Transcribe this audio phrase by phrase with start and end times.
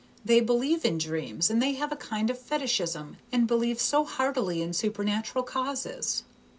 [0.25, 4.59] They believe in dreams, and they have a kind of fetichism, and believe so heartily
[4.63, 6.23] in supernatural causes.